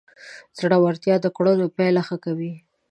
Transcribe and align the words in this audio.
زړورتیا 0.57 1.15
د 1.21 1.27
کړنو 1.35 1.65
پایله 1.75 2.01
ښه 2.07 2.17
کوي. 2.25 2.53